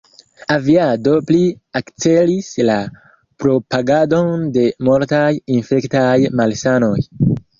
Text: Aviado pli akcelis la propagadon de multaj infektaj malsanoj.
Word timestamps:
Aviado 0.53 1.11
pli 1.31 1.41
akcelis 1.79 2.49
la 2.69 2.77
propagadon 3.43 4.47
de 4.57 4.65
multaj 4.89 5.29
infektaj 5.59 6.17
malsanoj. 6.41 6.97